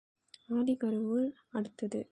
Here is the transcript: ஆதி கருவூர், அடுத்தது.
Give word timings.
ஆதி 0.53 0.75
கருவூர், 0.75 1.29
அடுத்தது. 1.49 2.01